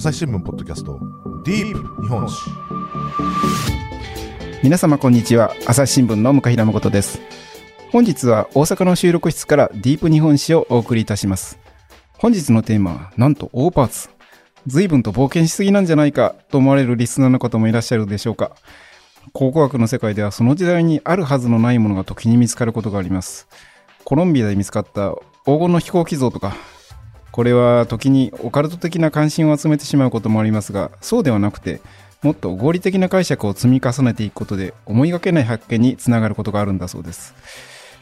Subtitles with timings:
[0.00, 0.98] 朝日新聞ポッドキャスト
[1.44, 2.40] ディープ日本史。
[4.62, 5.54] 皆様こんにちは。
[5.66, 7.20] 朝日新聞の向平誠です。
[7.92, 11.58] 本日は大阪の収録室からディープ日本史をお送りいたします。
[12.16, 14.08] 本日のテーマはなんと大パーツ。
[14.66, 18.52] 随分と冒険しすぎなんじゃないかと思われるリスナーの方もいらっしゃるでしょうか。
[19.34, 23.48] 考古学の世界ではその時代にあるはずのないものが時に見つかることがあります。
[24.04, 25.10] コロンビアで見つかった
[25.44, 26.56] 黄金の飛行機像とか
[27.32, 31.80] これは時にオカルト的な関心を集めてしまうこともありますがそうではなくて
[32.22, 37.34] もっと合理的な解釈を積み重ねていくことで思いがけない発見につながることがあるんだそうです、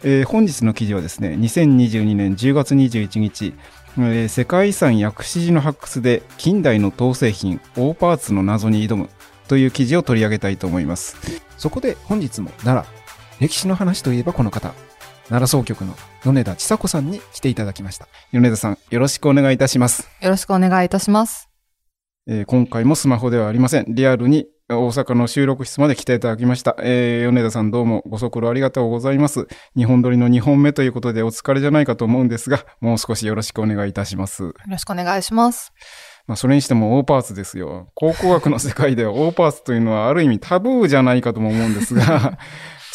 [0.02, 3.54] えー、本日の記事はですね2022年10月21日、
[3.96, 9.08] えー、世界遺産薬師寺の発掘で近代の陶製品大パーツの謎に挑む
[9.48, 11.16] という記事を取り上げたいと思います。
[11.56, 12.98] そこで本日も奈良
[13.40, 14.87] 歴史の話といえばこの方。
[15.28, 18.08] 奈良総局の米田千佐子さんに来ていただきました。
[18.32, 20.08] 米田さん、よろしくお願いいたします。
[20.22, 21.50] よろしくお願いいたします。
[22.26, 23.84] えー、今回もスマホではありません。
[23.88, 26.76] リアルに大阪の収録室まで来ていただきました。
[26.80, 29.48] えー、米田さんどうもご足労ありがとうございます。
[29.76, 34.44] 日本撮りの2本目ということでお疲れじゃないかと思うんですが、もう少しよろしくお願いいたします。
[34.44, 35.72] よろしくお願いします。
[36.26, 37.88] まあ、それにしても大パーツですよ。
[37.94, 42.38] 考古学の世界では大パーツというのはある意味タブーじゃないかとも思うんですが、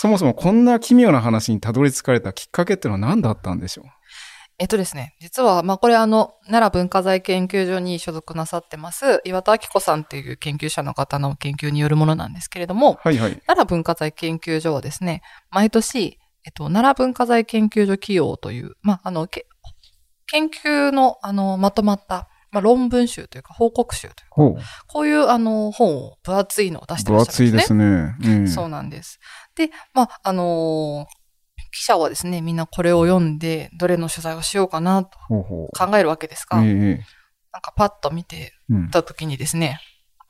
[0.03, 3.85] そもそもこんな奇妙な話にたどり着かれたきっかけっていうのは何だったんでしょう？
[4.59, 13.31] えっとですね、実は、まあ、これあの、奈良文化財研究所に所属なさってます、岩田明子さんっていう研究者の方の研究によるものなんですけれども、はいはい。
[13.45, 27.83] 奈良文化財研究所はですね、毎年、えっと、奈良文化財研究所企業という、まあ、あの、研究の、あの、まとまった、まあ、論文集というか報告集というか、こういうあの本を分厚いのを出してらっしゃるんですね。
[27.83, 28.41] 分厚いですね。
[28.41, 29.19] うん、そうなんです。
[29.55, 31.23] で、まあ、あのー、
[31.71, 36.97] 記者はですね、みんなこれを読んで、どれの取材をしようかなと考えるわけですが、なん
[37.61, 38.53] かパッと見て
[38.91, 39.79] た時にですね、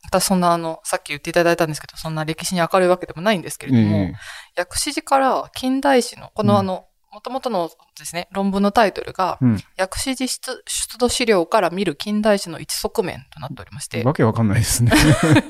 [0.04, 4.12] うん、私そんなあの、さっき言っていただいたんですけど、そんな歴史に明るいわけでもないんですけれども、
[4.56, 7.70] 薬師寺から近代史の、このあの、もともとの
[8.00, 10.64] ですね、論文のタイトルが、うん、薬師寺出
[10.98, 14.04] 土資料から見る近代史の一側面となっておりまして。
[14.04, 14.92] わけわかんないですね。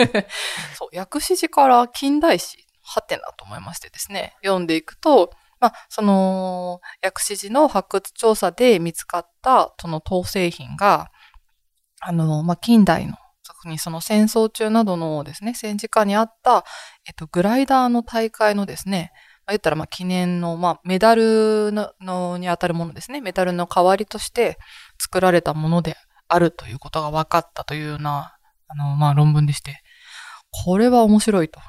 [0.78, 11.10] そう、薬師寺から近代史、はてなと思いましてですね、読んでいくと、まあ、その、薬師寺の発掘調査で見つかった、その陶製品が、
[12.02, 13.16] あの、まあ、近代の、
[13.46, 16.66] 特にその戦争中などのですね、戦時下にあった、
[17.08, 19.12] えっと、グライダーの大会のですね、
[19.46, 21.72] まあ、言ったら、ま、記念の、まあ、メダル
[22.02, 23.22] のに当たるものですね。
[23.22, 24.58] メダルの代わりとして
[25.00, 25.96] 作られたもので
[26.28, 28.36] あるということが分かったというような、
[28.68, 29.82] あの、まあ、論文でして、
[30.66, 31.60] これは面白いと。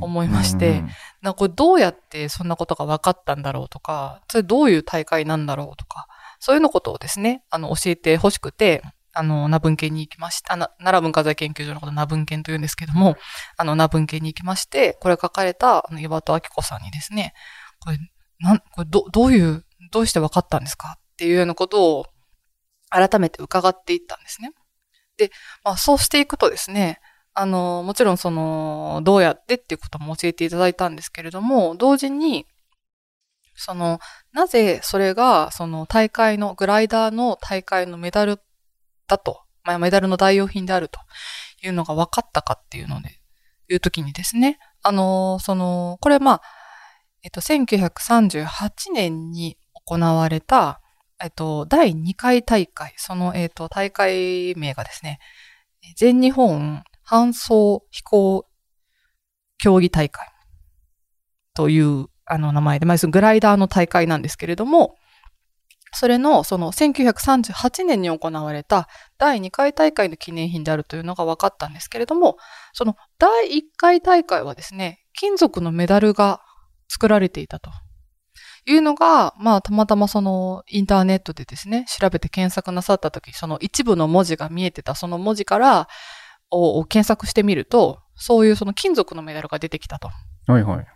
[0.00, 0.88] 思いまして、うんうん、
[1.22, 6.06] なこれどうやってそんなことが分かったんだろうとか、それどういう大会なんだろうとか、
[6.40, 8.82] そういうのことをですね、あの、教えてほしくて、
[9.12, 10.56] あの、名文献に行きました。
[10.56, 13.16] 奈良文化財研究所のこと名文献と言うんですけども、
[13.56, 17.32] あの、名文献に行きまして、これ書かれた、あの、岩戸明子さんにですね、
[17.78, 17.98] これ、
[18.40, 20.98] なん、これど、どういう、どうして分かったんですか？
[20.98, 22.06] っていうようなことを
[22.90, 24.50] 改めて伺っていったんですね。
[25.16, 25.30] で、
[25.62, 26.98] まあ、そうしていくとですね、
[27.34, 32.46] あの、もちろんその、どうやってっていうことも教えていただいたんですけれども、同時に、
[33.56, 33.98] その、
[34.32, 38.40] なぜそれが、その大会の、グライダーの大会のメダル
[39.08, 41.00] だと、まあ、メダルの代用品であると
[41.62, 43.20] いうのが分かったかっていうので、
[43.68, 46.42] いう時にですね、あの、その、これまあ、
[47.24, 50.80] えっと、1938年に行われた、
[51.22, 55.18] えっと、第2回大会、その、えっと、大会名がですね、
[55.96, 58.46] 全日本搬送飛行
[59.58, 60.28] 競技大会
[61.54, 64.96] という、あの名前で、まあ、グライダーの大会なんですけれども、
[65.92, 72.36] それの、その1938年に行われた第2回大会の記念品であるというのが分かったんですけれども、
[72.72, 76.40] その第1回大会はですね、金属のメダルが
[76.88, 77.70] 作られていたと
[78.66, 85.88] いうのが、まあ、たまたまそのインターネットでですね、調べて検索なさったとき、その一部の文字が見えてたその文字から
[86.54, 90.08] を検索してみると、そういうその金属のメダルが出てきたと。
[90.46, 90.86] はいはい。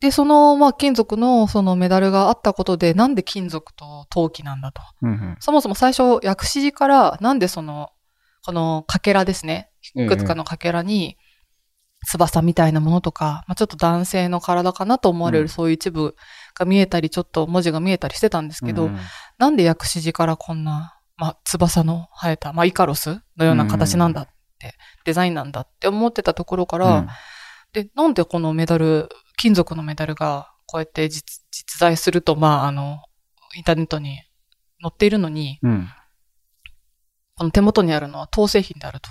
[0.00, 4.82] で、その、まあ、金属のそのメダルがあったことで、なんで金属と陶器なんだと。
[5.02, 7.90] うんうん、そもそも最初、薬師寺からなんでその、
[8.44, 9.70] このかけらですね。
[9.94, 11.16] いくつかのかけらに、
[12.06, 16.14] 翼みたいなものとか、まあ、ちょっと男性の体かなと思われるそういう一部
[16.54, 18.98] が見えたり、ちょっと文字が見えたりしてたんですけど、うん、
[19.38, 24.28] なんで薬師寺からこんな、まあ、翼の生えた、まあ、イカロスのような形なんだっ
[24.58, 24.72] て、うん、
[25.04, 27.08] デザインなんだって思ってたところから、うん、
[27.72, 33.00] で、なんでこのメダル、金属のメダルがこうやって実実在すると、まあ、あの、
[33.54, 34.20] インターネットに
[34.82, 35.88] 載っているのに、うん、
[37.36, 39.10] この手元にあるのは当製品であると。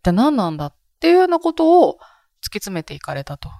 [0.00, 1.98] 一体何なんだっていうようなことを
[2.44, 3.50] 突き詰めていかれたと。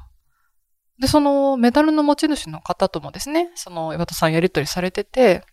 [1.00, 5.44] で、そのメダルの持ち主の方ともですね、その岩田さんやりとりされてて、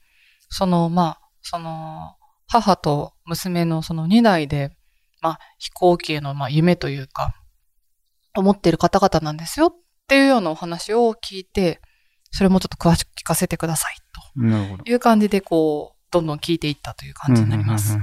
[0.49, 2.15] その、まあ、その、
[2.49, 4.71] 母と娘のその2代で、
[5.21, 7.35] まあ、飛行機への、まあ、夢というか、
[8.35, 9.67] 思っている方々なんですよ。
[9.67, 9.71] っ
[10.07, 11.79] ていうようなお話を聞いて、
[12.31, 13.97] それもちょっと詳しく聞かせてください。
[14.11, 14.89] と。
[14.89, 17.97] いう感じで、こう、どんどん聞いていったという感じになります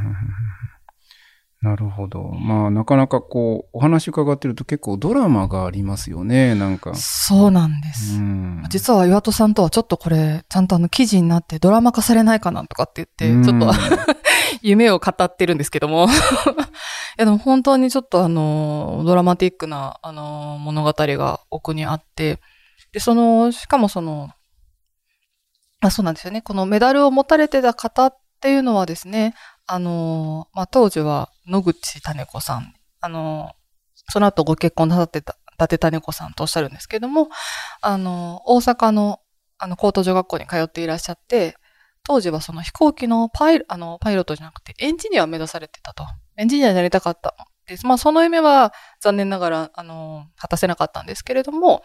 [1.66, 2.22] なるほど。
[2.22, 6.94] まあ、なかなかこう、お話伺ってると結構ドラマがありますよね、なんか。
[6.94, 8.18] そうなんです。
[8.18, 13.72] うん実は岩戸さんとはちょっとこれ、ちゃんとあの記事になってドラマ化されないかなとかって言って、ちょっと
[14.62, 16.06] 夢を語ってるんですけども。
[16.06, 16.08] い
[17.18, 22.38] やでも本当にちょっとあの、ドラマティックなあの、物語が奥にあって、
[22.92, 24.30] で、その、しかもその、
[25.80, 26.42] あ、そうなんですよね。
[26.42, 29.34] このメダルを持たれてた方っていうのはですね、
[29.66, 33.52] あの、まあ、当時は野口種子さん、あの、
[34.08, 37.28] その後ご結婚なさってた、伊達種子さんとおっしゃるんですけども、
[37.80, 39.20] あの、大阪の、
[39.58, 41.56] あの、高等女学校に通っていらっしゃって、
[42.02, 46.04] 当時はその飛行機のパイロ、あの、パイロットじゃなくてエンジニアを目指されてたと。
[46.36, 47.34] エンジニアになりたかった。
[47.66, 47.86] です。
[47.86, 51.82] まあ、その夢は残念ながら、あの、果たせなかったんですけれども、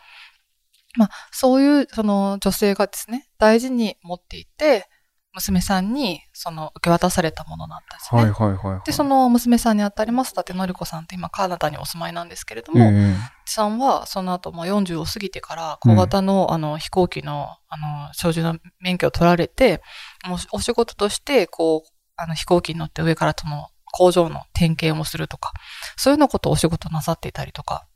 [0.96, 4.88] まあ、そういう、その女性がですね、大事に持っていて、
[5.34, 8.22] 娘さんに、その、受け渡されたものなんですね。
[8.22, 8.82] はいはいはいはい。
[8.86, 19.82] で、その娘さんにあたります、伊達のり子さんって今カナダにお住まいなんですけれども、ええさんは、その後、もう40を過ぎてから、小型の、あの、飛行機の、あの、操縦の免許を取られて、
[20.26, 25.52] もうお仕事として、こう、あの、飛行機に乗って上からその、工場の点検をするとか、
[25.98, 27.88] そういうようなことをお仕事なさっていたりとか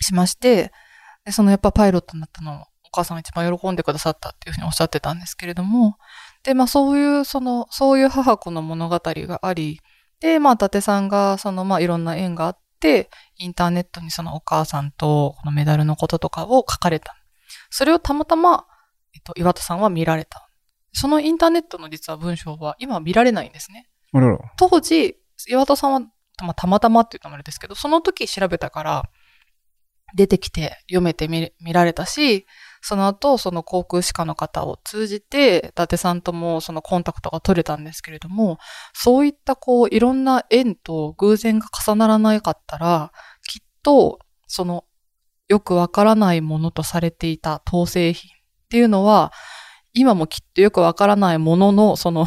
[0.00, 0.72] しまして、
[1.24, 5.98] で、そのやっぱパイロットになったのをお母さんが一番喜んでくださったっていうふうにおっしゃってたんですけれども、
[6.46, 9.80] で、まあそういう、その、そういう母子の物語があり、
[10.20, 17.16] で、まあ伊達さんが、その、まあいろんな縁があって、インターネットにそのお母さんとこのメダルのこととかを書かれた。
[17.68, 18.64] それをたまたま、
[19.12, 20.48] えっと、岩田さんは見られた。
[20.92, 23.88] そのインターネットの実は文章は今は見られないんですね。
[24.56, 25.16] 当時、
[25.48, 29.10] 岩田さんは、まあ、たまたまって言うとあれですけど、その時調べたから、
[30.14, 32.46] 出てきて読めてみ見られたし、
[32.88, 38.58] その後、その航空士官の方を通じて、伊達さんともそのコンタクトが取れたんですけれども、
[38.92, 43.10] そういったこう、いろんな縁と偶然が重ならなかったら、
[43.42, 44.84] きっと、その、
[45.48, 49.32] よくわからないものとされていた当製品っていうのは、
[49.92, 52.24] 今もきっとよくわからないものの、その、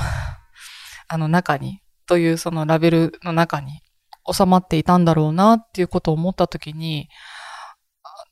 [1.08, 3.82] あの中に、というそのラベルの中に
[4.30, 7.08] 収まっていたんだろうなっていうことを思ったときに、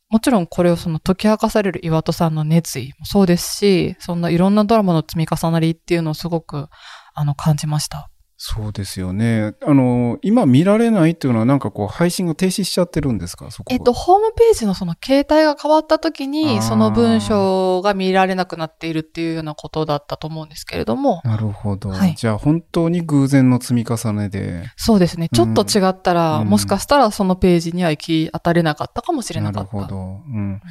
[0.09, 6.69] もちろんこれをその解き明かされる岩戸さんの熱意もそうですし、そんないろんなドラマの積み重なりっていうのをすごく
[7.13, 8.09] あの感じました。
[8.39, 9.55] そうですよね。
[9.65, 13.49] あの、今見られないっていうのはなんかこう配信が停止しちゃってるんですか？
[13.49, 21.89] そこがえっと、ホームページのその携帯が変わった時に、その文章が見られなくなっているっていうようなことだったと思うんですけれども、なるほど。
[21.89, 24.65] はいじゃあ本当に偶然の積み重ねで。
[24.75, 25.29] そうですね。
[25.33, 29.77] ちょっと違ったら、うんもしかしたらそのページには行き当たれなかったかもしれなかった。
[29.77, 29.97] るほど。
[29.97, 30.61] うん。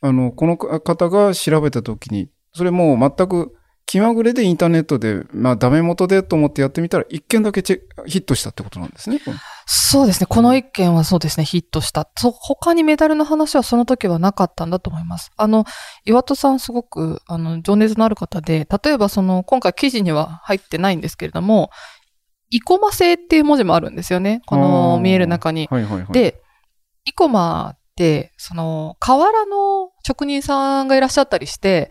[0.00, 3.54] あの、この方が調べたときに、それもう全く
[3.92, 9.20] 気まぐれでインターネットで、まあダメ元でと思ってやってみたら、一件だけチェヒットしたってことなんですね。
[9.66, 10.26] そうですね。
[10.30, 12.08] この一件はそうですね、ヒットした。
[12.16, 15.30] そ他にメダルの話はその時はなかったんだと思います。
[15.36, 15.66] あの、
[16.06, 21.68] 岩戸さんすごく、あの、情熱のある方で、例えばその、今回記事には入ってないんですけれども、
[22.48, 24.40] イコマ製っていう文字もあるんですよね。
[24.46, 25.68] こあのー見える中に。
[25.70, 26.40] はいはいはい。、で、
[27.04, 31.90] イコマって、その、瓦の職人さんがいらっしゃったりして、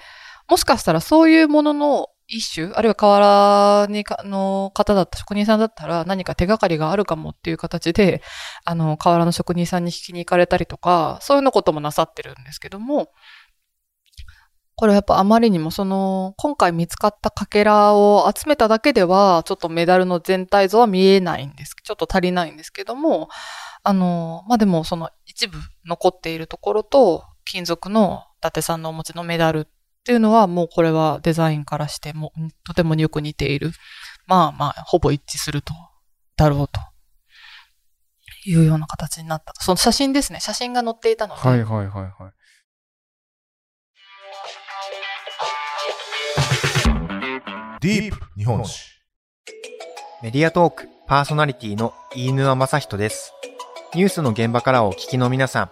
[0.51, 8.22] もしかしたらそういうものの一種、あるいは瓦にかの方だった、職人さんだったら何か手がかりがあるかもっていう形で、
[8.65, 13.13] あの、瓦の職人さんに引きに行かれたりとか、そういうのこともなさってるんですけども、
[14.75, 21.75] これやっぱあまりにもその、今回見つかったかけらを集めただけでは、ちょっとメダルの全体像は見えないんです。
[21.81, 23.29] ちょっと足りないんですけども、
[23.84, 29.70] あの、まあ、でもその一部残っているところと、金属の伊達さんのお持ちのメダル
[30.01, 32.34] っていうのは、もうこれはデザインからしても、
[32.65, 33.72] とてもよく似ている。
[34.25, 35.74] まあまあ、ほぼ一致すると、
[36.38, 36.79] だろうと。
[38.46, 39.62] いうような形になったと。
[39.62, 40.39] その写真ですね。
[40.39, 41.41] 写真が載っていたので。
[41.48, 42.34] はいはいはいはい。
[47.81, 48.91] ディープ日本史
[50.22, 53.34] メディアトークパーソナリティの飯沼正人です。
[53.96, 55.72] ニュースの現場からお聞きの皆さん、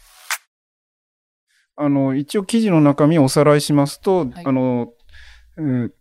[1.75, 4.93] あの、一応記事の中身をおさらいしますと、はいあの、
[5.57, 5.91] えー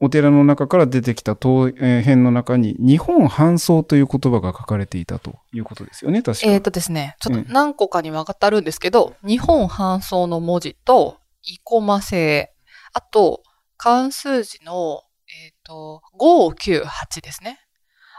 [0.00, 6.46] お寺の中から出てきた当えー編の中に、日本搬送という言葉が書かれていたということですよね、確か。
[6.48, 12.52] えっ、とですね、ちょっうんと何個かに分かってあるんですけど、日本搬送の文字と、イコマ製、
[12.92, 13.42] あと、
[13.78, 15.00] 関数字の、
[15.44, 17.58] えっ、と、598ですね。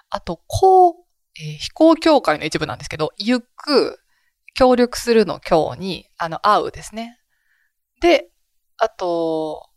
[0.10, 0.94] あと、こう、
[1.40, 4.00] えー飛行協会の一部なんですけど、行く、
[4.58, 7.20] 協力するの協に、あの、会うですね。
[8.02, 8.30] で、
[8.78, 9.70] あと、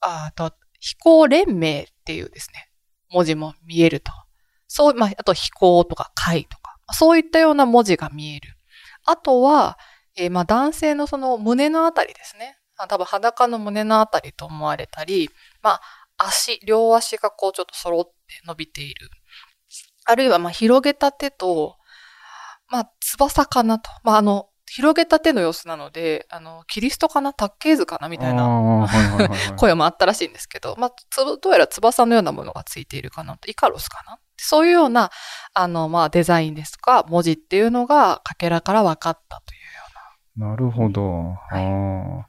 [0.00, 2.70] あと、飛行連盟っていうですね、
[3.10, 4.12] 文字も見えると。
[4.68, 8.56] そう、まあ、あと飛行とか会とか、そういったような文字が見える。
[9.04, 9.78] あとは、
[10.16, 12.56] えーまあ男性のその胸のあたりですね。
[12.76, 15.30] あ多分裸の胸のあたりと思われたり、
[15.62, 15.80] まあ
[16.16, 18.12] 足、両足がこうちょっと揃って
[18.46, 19.10] 伸びている。
[20.06, 21.76] あるいはま広げた手と、
[22.70, 23.90] まあ翼かなと。
[24.04, 27.32] まああの、広げた手の様子なので、あの、キリストかな？
[27.32, 28.08] 卓形図かな？
[28.08, 28.86] みたいな
[29.56, 34.18] 声もあったらしいんですけど、まあ、つどうやら翼のようなものがついているかなと、イカロスかな？
[34.36, 35.10] そういうような、
[35.54, 40.56] あの、まあ、デザインですとか、文字っていうのが、かけらから分かったというよな。
[40.56, 41.34] るほど。
[41.50, 42.22] あー。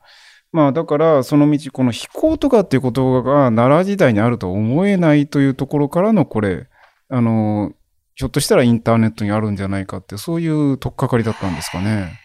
[0.51, 6.67] まあだから、その道、この飛行とかっていう言葉が奈良時代にあるとは思えないというところからのこれ、
[7.09, 7.71] あの、
[8.19, 12.19] ひょっとしたらインターネットにあるんじゃないかって、そういう取っかかりだったんですかね。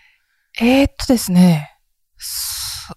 [0.61, 1.71] えー、っとですね、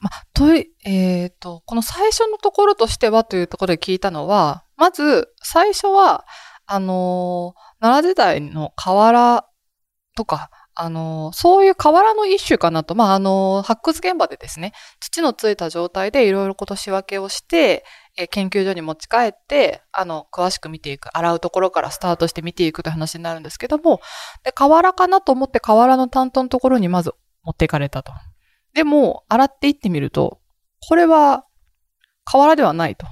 [0.02, 6.26] ま、とい、えーっと、この最初のところとしてはというところで聞いたのは、まず、最初は、
[6.66, 9.46] あのー奈良時代の河原
[10.16, 17.86] とか、あのーそういう河原の一種かなと、まあ、あのー発掘現場でですね、土のついた状態でいろいろこと仕分けをして、
[18.18, 24.02] え研究所に持ち帰って、あの、詳しく見ていく、洗うところからスタートして見ていくという話になるんですけども、
[24.44, 28.12] で、河原かなと思って河原の担当のところにまず持っていかれたと。
[28.74, 30.40] でも、洗っていってみると、
[30.88, 31.46] これは
[32.26, 33.06] 河原ではないと。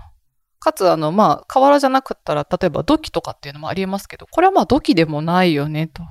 [0.59, 6.01] かつ、あの、まあ、河原じゃなかったら、例えば土器とかっていうのもありえますけど、これはまあ土器でもないよね、と。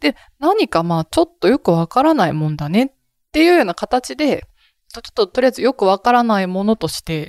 [0.00, 2.90] で、何かまあ、ちょっとよくわからないもんだねっ
[3.32, 4.46] ていうような形で、
[4.92, 7.28] ちょっととりあえずよくわからないものとして、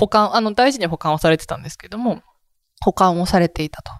[0.00, 2.22] 保管、あの、大事に保管をされてたんですけども、
[2.80, 3.92] 保管をされていたと。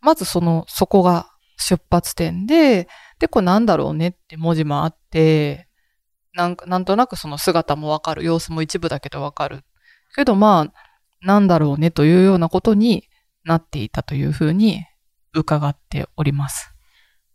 [0.00, 2.88] まずその、そこが出発点で、
[3.20, 5.68] で、これなんだろうねって文字もあって、
[6.34, 9.62] なんか、なんとなくその姿もわかる、様子も一部だけどわかる。
[10.16, 10.72] けどまあ、
[11.24, 13.08] なんだろうねというようなことに
[13.44, 14.84] なっていたというふうに
[15.34, 16.74] 伺っております。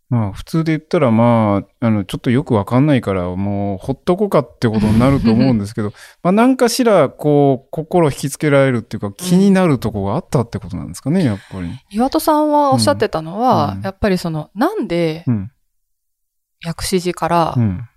[0.09, 5.91] まあ普通で言ったらまあ、あの、ちょっとよくわかんないからもうほっとこうかってことになると思うんですけど、
[6.23, 11.69] まあ何かしらこう心引きつけられるっていうか気になるとこがあったってことなんですかね、やっぱり。
[11.89, 15.51] 岩戸さんはおっしゃってたのは、うんやっぱりその、なんでうん。
[16.65, 17.87] 薬師寺からうん。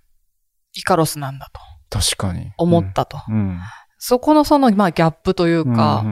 [0.74, 2.52] イカロスなんだと確かに。
[2.56, 3.18] 思ったと。
[3.28, 3.58] うん。
[4.02, 5.76] そこのその、まあギャップといううん。
[5.76, 6.04] か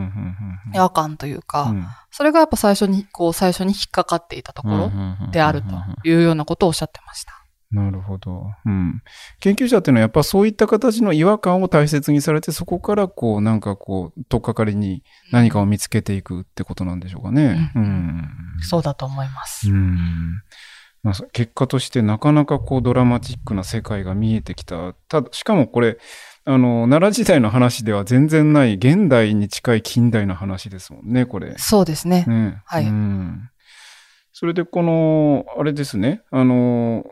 [0.75, 4.91] 違和感というか、うんそれがやっぱ最初に、こう最初に引っかかっていたところ
[5.31, 7.45] であるというようなことをおっしゃってました。
[7.71, 8.47] なるほど。
[8.65, 9.03] うん。
[9.41, 17.73] 研究者っていうのはやっぱそういった形の違和感を大切にされて、そこからこう、なんかこう、とっかかりに何かを見つけていくってことなんでしょうかね。
[17.75, 18.29] うんうん。
[18.63, 19.71] そうだと思います。
[19.71, 19.97] うん。
[21.03, 24.95] まあ、そ結果としてなかなかこうドラマチックな世界が見えてきた。
[25.09, 25.99] ただ、しかもこれ、
[26.51, 31.55] あの、奈良時代の話では全然ない現代に近い近代の話ですもんね、これ。
[31.59, 32.25] そうですね。
[32.27, 32.63] ね。
[32.65, 33.51] はいうん。
[34.33, 37.05] それでこの、あれですね、あの、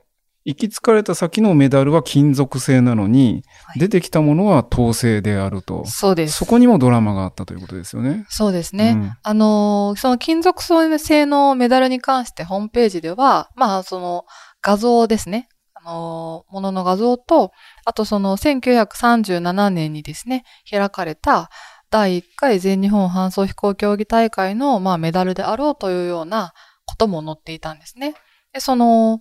[0.47, 5.85] 行き着かれた先のメダルは金属製なのに、はい出てきたものは銅製であると。
[5.85, 6.39] そうです。
[6.39, 8.25] そこにもドラマがあったということですよね。
[8.31, 8.93] そうですね。
[8.97, 14.25] うんあのーその金属製のメダルに関してホームページでは、まあ、その
[14.63, 15.49] 画像ですね。
[15.87, 17.53] のものの画像と、
[17.85, 21.51] あとその1937年にですね、開かれた
[21.91, 26.53] 第1回全日本搬送飛行競技大会の、まあ、メダルであろうというような
[26.85, 28.15] ことも載っていたんですね。
[28.53, 29.21] で、その、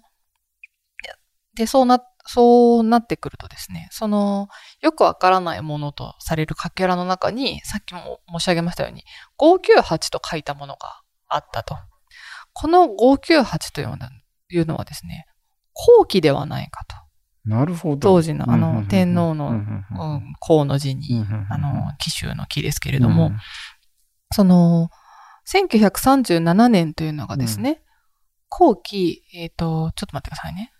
[1.55, 4.49] で、そうな、そうなってくるとですね、その、
[4.81, 9.03] よくわからないものとされるかけらの中に、さっきも申し上げましたように、
[9.37, 11.75] 598と書いたものがあったと。
[12.53, 15.27] この598というのはですね、
[15.75, 16.95] 後期ではないかと。
[17.45, 17.97] なるほど。
[17.97, 23.31] 当時のあの天皇のうんうんうんうん、項の字うんに、あの、紀州の木ですけれども、
[24.31, 24.89] その、
[25.47, 27.83] 1937年というのがですね、
[28.49, 30.71] 後期、えっ、と、ちょっと待ってくださいね。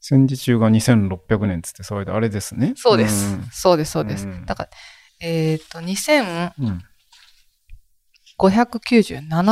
[0.00, 2.74] 戦時中が2600年つって騒いであれですね。
[2.76, 3.38] そうです。
[3.50, 4.26] そうです、そうです。
[4.26, 4.70] うんだから、
[5.20, 6.66] えっ、と、2597うん。
[6.68, 6.72] う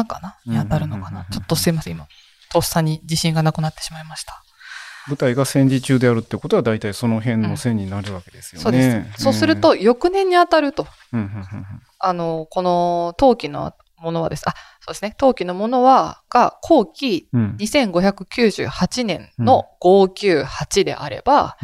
[0.00, 1.10] んかなに当たるのか。
[1.10, 2.06] なちょっとすいません、今。
[2.52, 4.42] とっさに自信がなくなってしまいました。
[5.08, 8.62] 舞台が戦時中であるってことは大体その辺の線になるわけですよね。
[8.62, 9.22] そうです。
[9.24, 10.86] そうすると、翌年に当たると。
[11.12, 11.66] うん、うんうんうん
[12.04, 14.42] あの、この陶器のものはです。
[14.48, 15.14] あ、そうですね。
[15.16, 21.56] 陶器のものは、が後期うん2598年の598であれば。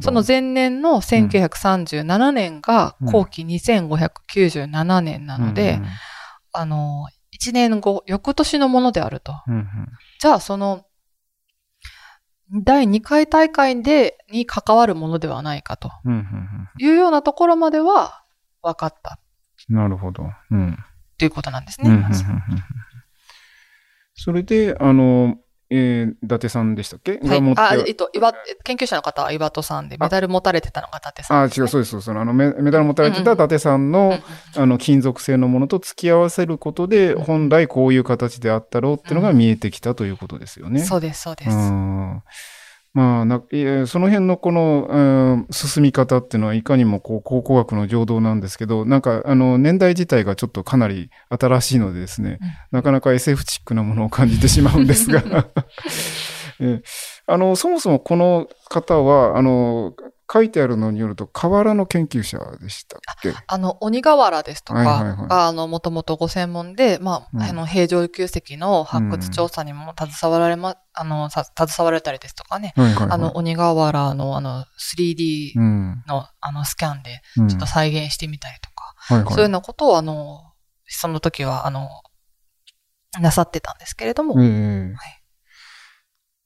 [0.00, 5.80] その前年の1937年が後期2597年なので、
[6.52, 7.08] あの、
[7.38, 9.32] 1年後、翌年のものであると。
[9.46, 9.66] うんうん
[10.20, 10.86] じゃあ、その、
[12.52, 15.90] 第2回大会で、に関わるものではないかと
[16.78, 18.24] いうようなところまでは
[18.62, 19.18] 分かった
[19.68, 20.24] うんなるほど。
[20.50, 20.78] うん
[21.18, 22.04] ということなんですね。
[24.14, 25.36] それで、あの、
[25.74, 27.20] えー伊達さんでしたっけ、はい。
[27.28, 27.60] が持って。
[27.60, 28.32] あ、えっと、岩、
[28.64, 32.10] 研究者の方は岩戸さんで、メダル持たれてたのが伊達さんね、違う、そうです、そうです。
[32.10, 34.14] あのメメダル持たれてた伊達さんの、うんう
[34.60, 40.80] んあの、金属製のものと付き合わせることで、うん本来こういう形であったろうっていうのが見えてきたということですよね。
[40.80, 41.50] そうです、そうです。
[42.94, 43.42] うんまあな、
[43.86, 52.48] その辺のこの、うん進み方っていうのはいかにもこう考古学の情動なんですけど、なんかあの年代自体がちょっとかなり新しいのでですね、うん。
[52.70, 55.22] なかなか SF チックなものを感じてしまうんですが、
[56.60, 56.82] え
[57.26, 59.94] あの、そもそもこの方は、あの、
[60.32, 63.34] 書いてあるのによると、河原の研究者でしたっけ？
[63.46, 65.28] あの、鬼瓦ですとかはいはいはい。
[65.28, 67.42] が、あの、もともとご専門で、まうん。
[67.42, 73.10] あ、あの、平城宮石の発掘調査にも携わられま、あの、さ携わられたりですとかね、はいはいはい。
[73.10, 74.64] あの、鬼瓦の、あの、
[74.96, 77.48] 3D うん、の、あの、スキャンで、うん。
[77.48, 79.26] ちょっと再現してみたりとか、はいはい。
[79.28, 80.52] そういうようなことを、あの、
[80.86, 81.88] その時は、あの、
[83.20, 84.94] なさってたんですけれども、ええ。
[84.94, 85.21] はい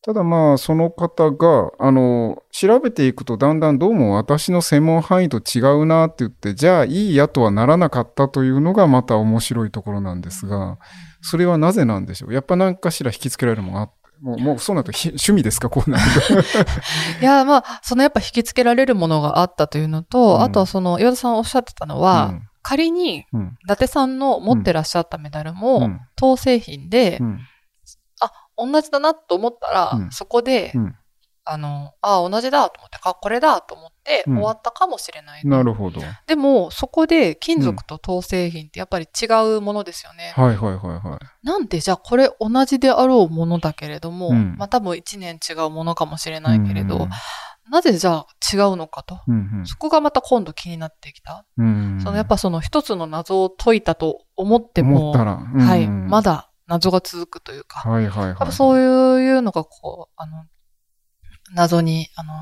[0.07, 10.79] ただまあ、その方が、あの、調べていくとだんだんどうも私の専門範囲と違うなって言って、じゃあいいやとはならなかったというのがまた面白いところなんですが、
[11.23, 12.33] それはなぜなんでしょう？
[12.33, 15.69] やっぱ何かしら引きつけられるものがあって、もう、もうそうなるとひ趣味ですか？
[15.71, 16.05] こうなる
[17.21, 20.43] いや、まあ、そのやっぱ引きつけられるものがあったというのと、うん。
[20.43, 22.01] あとはその、岩田さんおっしゃってたのと。
[22.01, 26.01] は、仮に、うん、うん、伊達さんの持ってらっしゃったメダルも、うん。
[26.15, 27.41] 当製品で、うん、
[28.57, 30.97] 同じだなと思ったら、うんそこで、うん
[31.49, 35.47] あの、ああ、同じだと思って、あ、これだと思ってうん終わったかもしれない。
[35.47, 36.01] なるほど。
[36.01, 40.33] はいでも、そこで金属と陶製品ってやっぱり違うものですよね。
[40.35, 41.47] はいはいはい。
[41.47, 47.11] なんでじゃあこれ同じであろうものだけれども、うんまあ多分一年違うものかもしれないけれど、うん
[47.69, 49.21] なぜじゃあ違うのかと。
[49.27, 51.45] うんそこがまた今度気になってきた。
[51.59, 58.29] うん、そのやっぱその一つの謎を解いたと思っても、思ったら、うんはい、まだ謎が続くというか、はいはいはい。
[58.29, 60.45] やっぱそういうのがこう、あの、
[61.55, 62.33] 謎に、あの、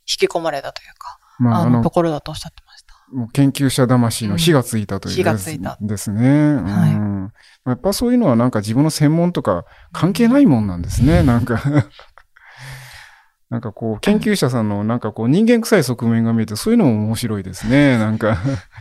[0.00, 2.94] 引き込まれたというか、まあ、あの、と、ころだとおっしゃってました。
[3.12, 6.28] もう研究者魂の火がついたという、うん火がついたですね。
[6.28, 7.32] うん
[7.66, 11.22] やっぱそういうのはなんか自分の専門とか関係ないもんなんですね。
[11.22, 11.60] なんか
[13.50, 17.98] なんかこう、研究者さんのなんかこう人間臭い側面が見えて、そういうのも面白いですね。
[17.98, 18.38] なんか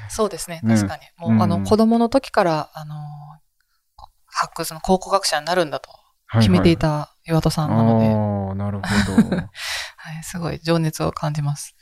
[0.10, 1.02] そうですね、 ね確かに。
[1.18, 2.96] もう、うんあの、子供の時から、あの、
[4.40, 5.90] 発掘の考古学者になるんだと
[6.34, 8.84] 決めていた岩戸さんなので、はいああ、なるほ
[9.32, 9.38] ど。
[10.24, 11.76] すごい情熱を感じます。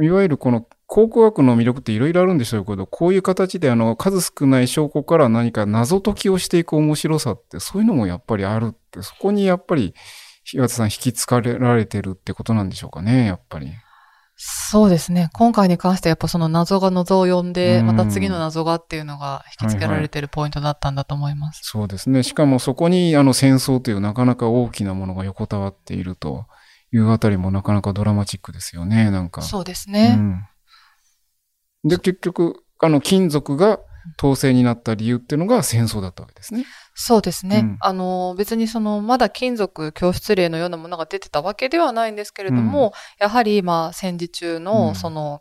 [0.00, 9.94] いわゆるこの考古学の魅力っていろいろあるんでしょうけど、こういう形であの数少ない証拠から何か謎解きをしていく面白さって、そういうのもやっぱりあるって、そこにやっぱり
[10.52, 13.72] 岩田さん引きつかられてるってことなんでしょうかね、やっぱり。
[14.40, 15.30] そうですね。
[15.32, 21.60] 今回に関してはやっぱその謎が謎を呼んで、うんまた次の謎がっていうのが引きつけられてるポイントだったんだと思います。
[21.64, 22.22] そうですね。
[22.22, 26.46] しかもそこにあの戦争というなかなか大きなものが横たわっていると
[26.92, 29.42] いうあたりもなかなかドラマチックですよね、なんか。
[29.42, 30.14] そうですね。
[30.16, 30.44] うん
[31.84, 33.80] で、結局、あの、金属が
[34.18, 36.64] 統制になった理由っていうのが戦争だったわけですね。
[37.00, 37.58] そうですね。
[37.58, 45.40] うんあの、別にその、まだ金属教室例のようなものが出てたわけではないんですけれども、やはり、まあ、戦時中うんの、その、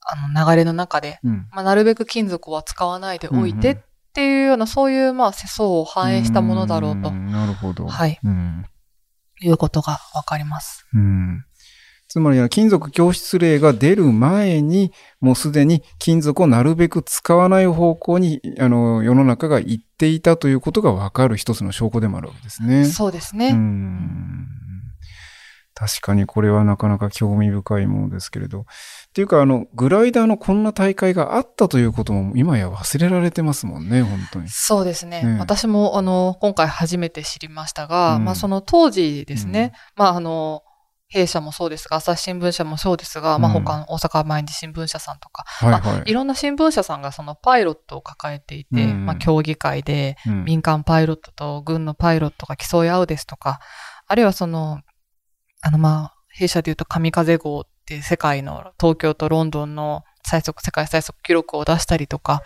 [0.00, 1.46] あの、流れの中で、うん。
[1.52, 3.76] まあ、なるべく金属は使わないでおいてっ
[4.12, 7.86] ていうような、そういう、まあ、世相を反映したものだろうと、んなるほど。
[7.86, 8.64] はいうん。
[9.40, 10.84] いうことがわかります。
[10.94, 11.44] うん。
[12.08, 22.86] つまり、金属教室例が出る前に、もうすでに金属をなるべく使わない方向に、あの、世の中が行っていたということがわかる一つの証拠でもあるわけですね。
[22.86, 23.50] そうですね。
[23.50, 24.48] うん
[25.78, 28.62] 確かにこれはなかなか興味深いものですけれど。
[28.62, 28.64] っ
[29.14, 34.48] ていうか、あの、グライダーのこんな大会があったということも今や忘れられてますもんね、本当に。
[34.48, 35.22] そうですね。
[35.22, 40.64] ね私も、あの、今回初めて知りましたが、うんまあ、その当時ですね、うんまあ、あの、
[41.08, 43.64] 弊社もそうですが、朝日新聞社もそうですが、まあ、うん。
[43.64, 46.10] 他の大阪毎日新聞社さんとか、はいはい。
[46.10, 49.06] いろんな新聞社さんがそのパイロットを抱えていて、うん。
[49.06, 50.44] まあ、競技会でうん。
[50.44, 53.60] 民間パイロットと軍のパイロットが競い合うですとか、
[54.06, 54.80] あるいはその、
[55.62, 62.42] あのまあ、弊社で言うと神風号って世界の東京とロンドンの最速、世界最速記録を出したりとか、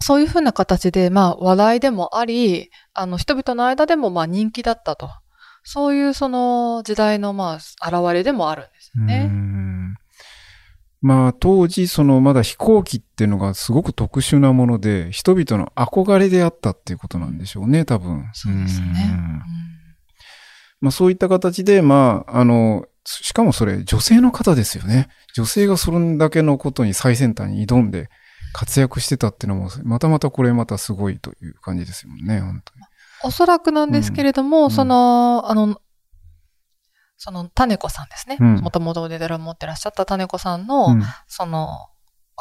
[0.00, 5.10] そういうふうな形で、まあ、話題でもあり、あの、人々の間でもまあ人気だったと。
[5.64, 9.24] そういうその時代のまあ、現れでもあるんですようね。
[9.26, 9.94] ん
[11.00, 18.30] まあ当時そのまだ飛行機っていうのがすごく特殊なもので人々の憧れであったっていうことなんでしょうね多分。
[18.32, 18.86] そうですね。
[20.80, 25.08] まあそういった形でまああのしかもそれ女性の方ですよね。
[25.34, 28.08] 女性がそれだけのことに最先端に挑んで
[28.52, 32.84] 活躍してたっていうのもまたまたこれまたすごいという感じですもんね本当に。
[33.24, 34.70] おそらくなんですけれども、うん。
[34.70, 35.80] その、あの、
[37.16, 38.36] その、種子さんですね。
[38.40, 38.54] うん。
[38.56, 41.02] もともとメダルを持ってらっしゃった種子さんの、うん。
[41.28, 41.68] その、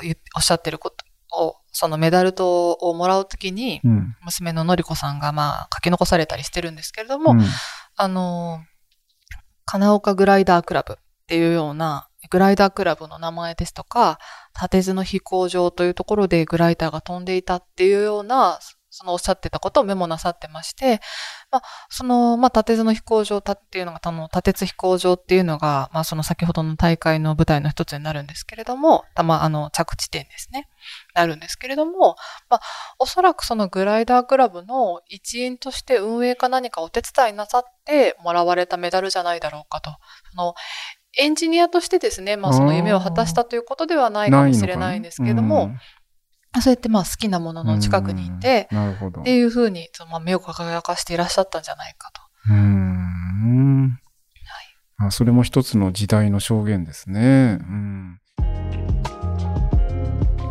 [0.02, 1.06] 言おっしゃってること
[1.46, 4.16] を、そのメダルとをもらうときに、うん。
[4.24, 7.42] 娘ののりこさんがまあ書き残されたりしてるんですけれども、うん。
[7.96, 8.62] あの、
[9.66, 14.20] 金岡グライダークラブっていうような、グライダークラブの名前ですとか、
[14.62, 18.60] 立津の飛行場というところでグライダーが飛んでいたっていうような、
[18.92, 21.00] そのおっしゃってたことをメモなさってまして、
[21.50, 30.68] まあ、その、まあ、立津の飛行場たっていうのが、あの、立津飛行場っていうのが、まあ、その先ほどの大会の舞台の一つになるんですけれども、たま、あの、着地点ですね。
[31.16, 32.18] なるんですけれども、
[32.50, 32.62] まあ、
[33.00, 39.92] おそらくそのグライダークラブの一員として運営か何かお手伝いなさってもらわれたメダルじゃないだろうかと。
[40.32, 40.54] その
[41.18, 45.72] エンジニアとしてですね、まあその夢を果たしたということではないかもしれないんですけれども、
[46.60, 49.22] そうやってまあ好きなものの近くにいて、うんなるほど。
[49.22, 52.22] っていうふうに、そのまあ目を輝かしていらっしゃったんじゃないかと。
[52.50, 53.98] うーん。
[55.04, 57.58] あそれも一つの時代の証言ですね。
[57.60, 58.20] うん。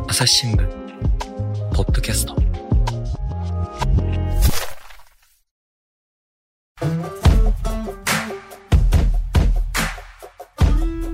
[0.08, 0.66] 朝日新聞
[1.72, 2.34] ポッドキャスト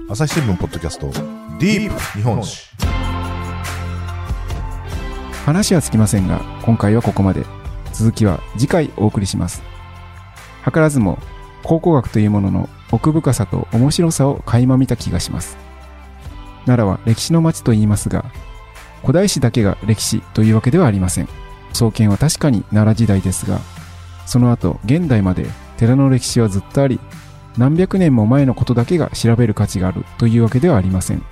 [0.08, 2.70] 朝日新聞ポッドキャストディープ日本史
[5.46, 7.46] 話はつきませんが、今回はここまで。
[7.92, 9.62] 続きは次回お送りします。
[10.64, 11.20] 図らずも、
[11.62, 15.56] 考古学というものの奥深さと面白さを垣間見た気がします。
[16.64, 18.24] 奈良は歴史の町と言いますが、
[19.02, 21.28] 古代史だけが歴史というわけではありません。
[21.72, 23.60] 創建は確かに奈良時代ですが、
[24.26, 26.98] その後現代まで寺の歴史はずっとあり、
[27.56, 31.22] 何百年も前のことだけが調べる価値があるというわけではありません。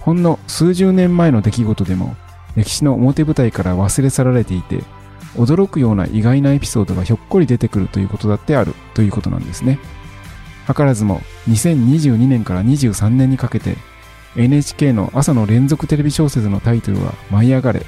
[0.00, 2.14] ほんの数十年前の出来事でも
[2.58, 4.82] 歴史の表舞台から忘れ去られていて
[5.36, 9.78] 驚くような意外なエピソードがひょっこり出てくるということだってあるということなんですね。
[10.66, 13.76] 図らずも2022年から23年にかけて
[14.36, 17.86] NHK の朝の連続テレビ小説のタイトルは「舞い上がれ」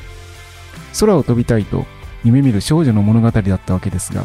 [0.99, 1.85] 空を飛びたいと
[2.25, 4.25] 夢見る少女の物語だったわけですが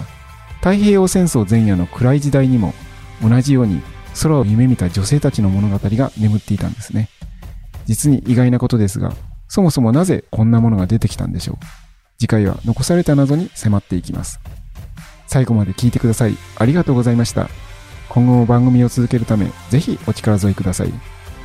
[0.60, 2.74] 太平洋戦争前夜の暗い時代にも
[3.22, 3.82] 同じように
[4.22, 7.10] 空を夢見た女性たちの物語が眠っていたんですね。
[7.86, 9.14] 実に意外なことですが
[9.48, 11.58] そもそもなぜこんなものが出てきたんでしょう
[12.20, 14.40] 次回は残された謎に迫っていきます。
[15.28, 16.38] 最後まで聞いてください。
[16.58, 17.50] ありがとうございました。
[18.10, 20.94] 今後も番組を続けるためぜひお力添えください。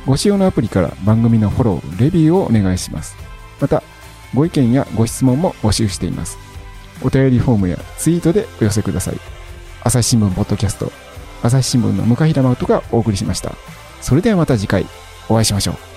[0.05, 3.15] ご使用のアプリから番組のフォローレビューをお願いします。
[3.59, 3.83] また
[4.33, 6.37] ご意見やご質問も募集しています。
[7.03, 9.15] お便りフォームやツイートでお寄せください。
[9.83, 10.91] 朝日新聞ポッドキャスト
[11.41, 13.53] 朝日新聞の向平真人がお送りしました。
[13.99, 14.85] それではまた次回
[15.27, 15.90] お会いしましょう。